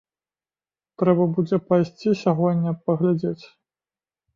Трэба 1.01 1.23
будзе 1.37 1.61
пайсці 1.69 2.17
сягоння 2.25 2.77
паглядзець. 2.85 3.41